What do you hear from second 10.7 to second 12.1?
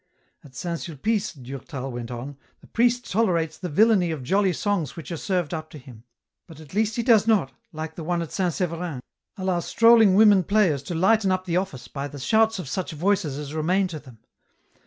to lighten up the Office by